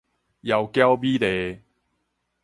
[0.41, 1.61] 妖嬌美麗